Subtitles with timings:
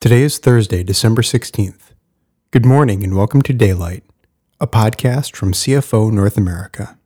[0.00, 1.92] Today is Thursday, December 16th.
[2.52, 4.02] Good morning and welcome to Daylight,
[4.58, 6.98] a podcast from CFO North America.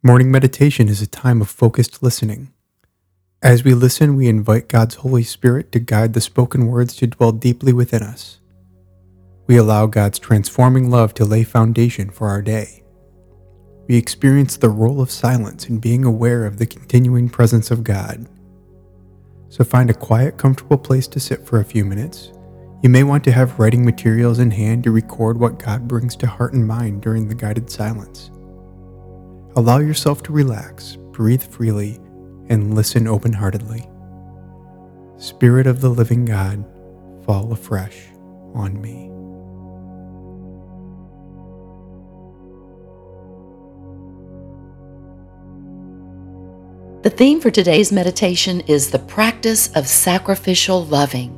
[0.00, 2.52] Morning meditation is a time of focused listening.
[3.42, 7.32] As we listen, we invite God's Holy Spirit to guide the spoken words to dwell
[7.32, 8.38] deeply within us.
[9.48, 12.84] We allow God's transforming love to lay foundation for our day.
[13.88, 18.28] We experience the role of silence in being aware of the continuing presence of God
[19.50, 22.32] so find a quiet, comfortable place to sit for a few minutes.
[22.82, 26.26] You may want to have writing materials in hand to record what God brings to
[26.26, 28.30] heart and mind during the guided silence.
[29.56, 31.98] Allow yourself to relax, breathe freely,
[32.48, 33.86] and listen open heartedly.
[35.18, 36.64] Spirit of the living God,
[37.26, 38.06] fall afresh
[38.54, 39.10] on me.
[47.20, 51.36] Theme for today's meditation is the practice of sacrificial loving,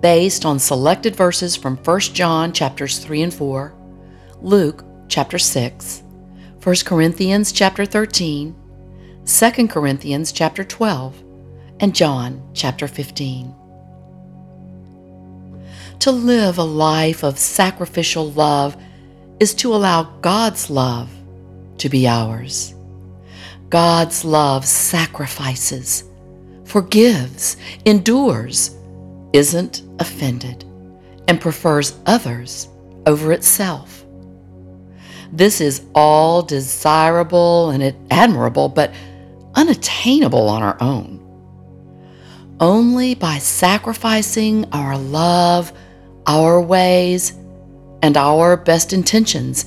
[0.00, 3.74] based on selected verses from 1 John chapters 3 and 4,
[4.40, 6.02] Luke chapter 6,
[6.64, 8.56] 1 Corinthians chapter 13,
[9.26, 11.22] 2 Corinthians chapter 12,
[11.80, 13.54] and John chapter 15.
[15.98, 18.78] To live a life of sacrificial love
[19.40, 21.10] is to allow God's love
[21.76, 22.74] to be ours.
[23.72, 26.04] God's love sacrifices,
[26.64, 27.56] forgives,
[27.86, 28.76] endures,
[29.32, 30.66] isn't offended,
[31.26, 32.68] and prefers others
[33.06, 34.04] over itself.
[35.32, 38.92] This is all desirable and admirable, but
[39.54, 41.18] unattainable on our own.
[42.60, 45.72] Only by sacrificing our love,
[46.26, 47.32] our ways,
[48.02, 49.64] and our best intentions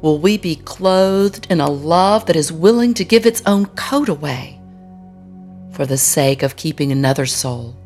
[0.00, 4.08] will we be clothed in a love that is willing to give its own coat
[4.08, 4.60] away
[5.72, 7.76] for the sake of keeping another soul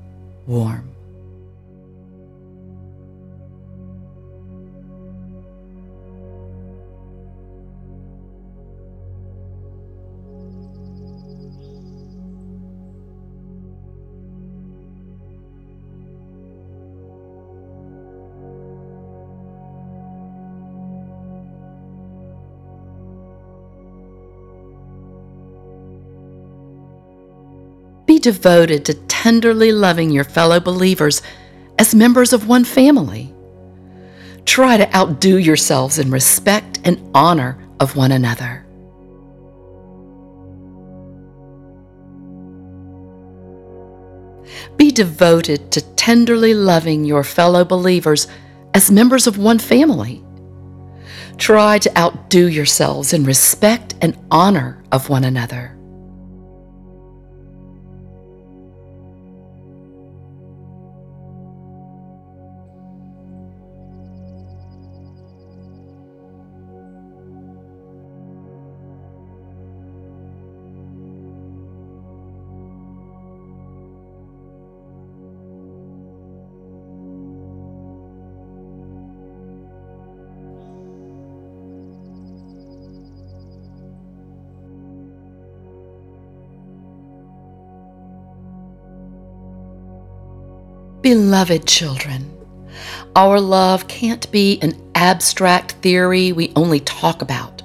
[0.47, 0.92] warm.
[28.23, 31.21] Devoted to tenderly loving your fellow believers
[31.79, 33.35] as members of one family.
[34.47, 38.65] Try to outdo yourselves in respect and honor of one another.
[44.77, 48.27] Be devoted to tenderly loving your fellow believers
[48.75, 50.25] as members of one family.
[51.39, 55.77] Try to outdo yourselves in respect and honor of one another.
[91.03, 92.31] Beloved children,
[93.17, 97.61] our love can't be an abstract theory we only talk about,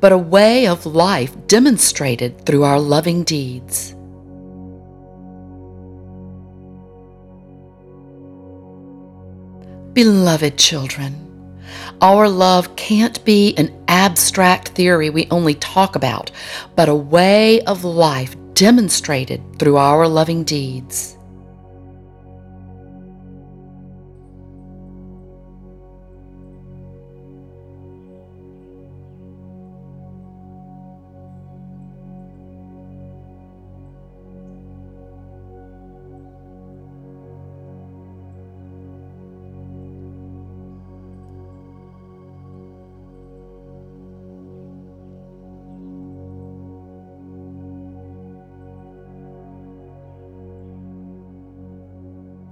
[0.00, 3.94] but a way of life demonstrated through our loving deeds.
[9.92, 11.14] Beloved children,
[12.00, 16.32] our love can't be an abstract theory we only talk about,
[16.74, 21.17] but a way of life demonstrated through our loving deeds.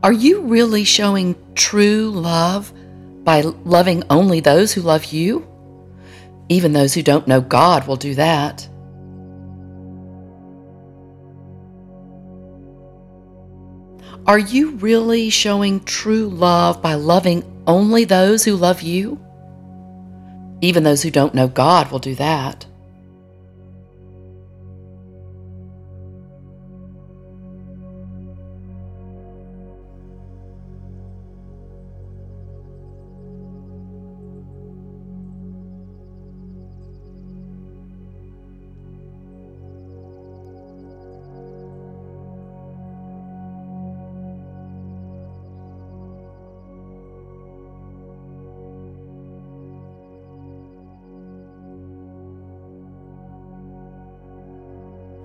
[0.06, 2.72] Are you really showing true love
[3.24, 5.44] by loving only those who love you?
[6.48, 8.68] Even those who don't know God will do that.
[14.28, 19.20] Are you really showing true love by loving only those who love you?
[20.60, 22.64] Even those who don't know God will do that.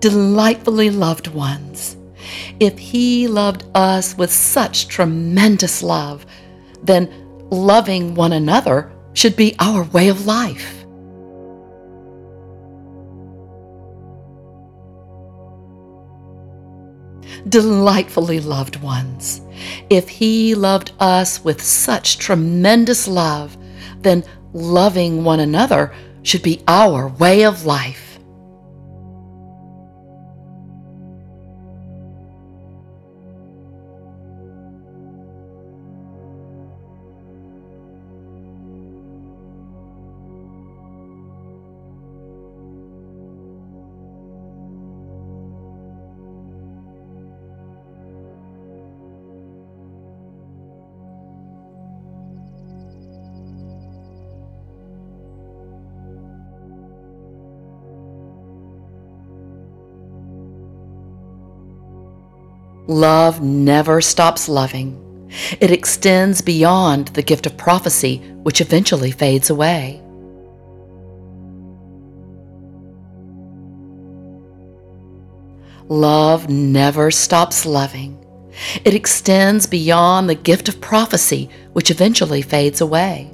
[0.02, 1.96] Delightfully loved ones,
[2.58, 6.26] if He loved us with such tremendous love,
[6.82, 7.08] then
[7.50, 10.84] loving one another should be our way of life.
[17.48, 19.40] Delightfully loved ones,
[19.88, 23.56] if He loved us with such tremendous love,
[24.00, 25.94] then loving one another
[26.24, 28.11] should be our way of life.
[62.88, 64.98] Love never stops loving.
[65.60, 70.02] It extends beyond the gift of prophecy, which eventually fades away.
[75.88, 78.18] Love never stops loving.
[78.84, 83.30] It extends beyond the gift of prophecy, which eventually fades away.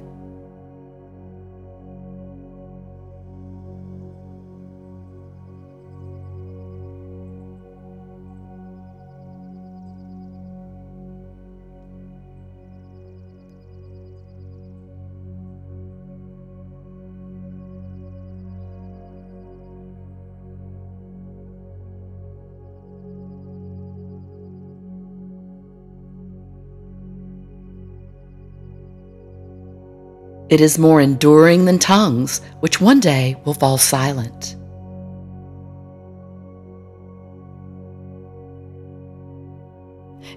[30.49, 34.55] It is more enduring than tongues, which one day will fall silent.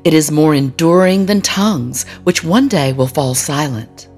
[0.04, 4.08] It is more enduring than tongues, which one day will fall silent.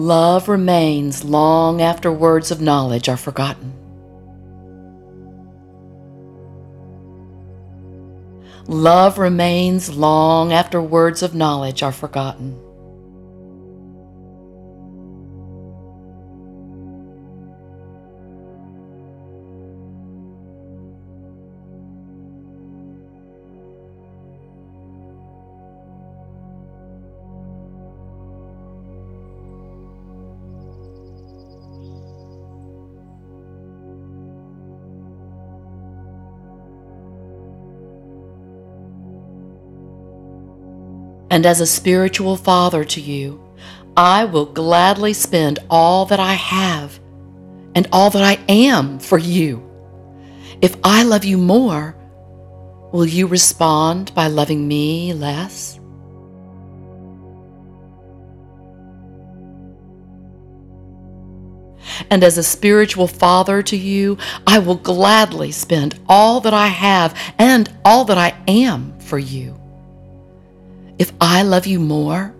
[0.00, 3.70] Love remains long after words of knowledge are forgotten.
[8.66, 12.58] Love remains long after words of knowledge are forgotten.
[41.30, 43.40] And as a spiritual father to you,
[43.96, 46.98] I will gladly spend all that I have
[47.74, 49.64] and all that I am for you.
[50.60, 51.96] If I love you more,
[52.92, 55.78] will you respond by loving me less?
[62.10, 67.16] And as a spiritual father to you, I will gladly spend all that I have
[67.38, 69.59] and all that I am for you.
[71.00, 72.34] If I love you more,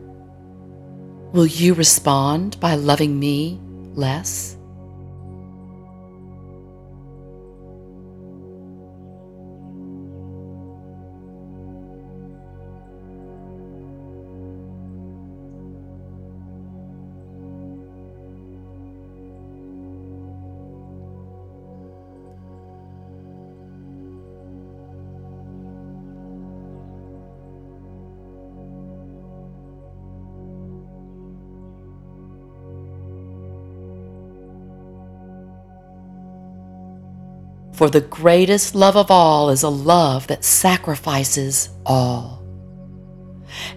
[1.32, 3.58] will you respond by loving me
[3.94, 4.54] less?
[37.80, 42.44] For the greatest love of all is a love that sacrifices all.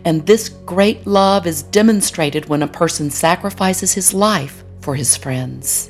[0.04, 5.90] And this great love is demonstrated when a person sacrifices his life for his friends.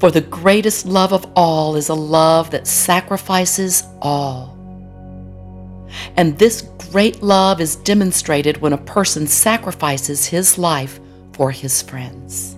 [0.00, 4.56] For the greatest love of all is a love that sacrifices all.
[6.16, 11.00] And this great love is demonstrated when a person sacrifices his life
[11.36, 12.55] for his friends.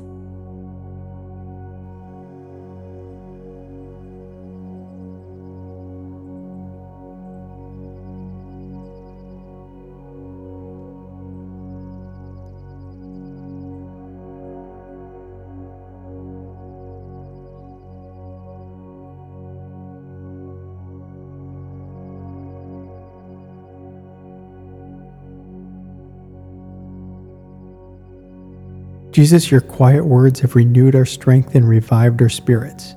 [29.19, 32.95] Jesus, your quiet words have renewed our strength and revived our spirits.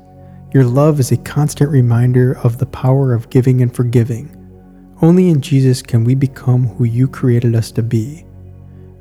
[0.53, 4.29] Your love is a constant reminder of the power of giving and forgiving.
[5.01, 8.23] Only in Jesus can we become who you created us to be.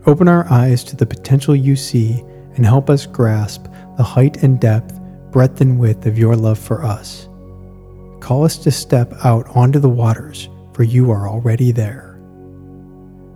[0.07, 2.25] Open our eyes to the potential you see
[2.57, 3.67] and help us grasp
[3.99, 4.99] the height and depth,
[5.31, 7.29] breadth and width of your love for us.
[8.21, 12.19] Call us to step out onto the waters, for you are already there.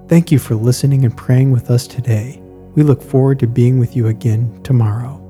[0.08, 2.40] Thank you for listening and praying with us today.
[2.74, 5.23] We look forward to being with you again tomorrow.